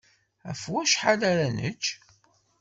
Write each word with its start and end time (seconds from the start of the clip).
Ɣef 0.47 0.61
wacḥal 0.71 1.21
ara 1.31 1.47
nečč? 1.57 1.85